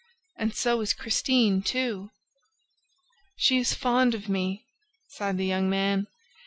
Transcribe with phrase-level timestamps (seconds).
[0.39, 2.09] And so is Christine too!"
[3.35, 4.65] "She is fond of me!"
[5.09, 6.07] sighed the young man.